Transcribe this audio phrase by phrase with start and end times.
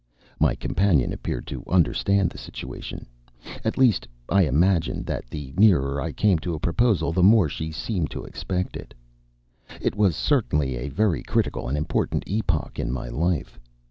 [0.39, 3.05] My companion appeared to understand the situation
[3.63, 7.71] at least, I imagined that the nearer I came to a proposal the more she
[7.71, 8.95] seemed to expect it.
[9.79, 13.59] It was certainly a very critical and important epoch in my life.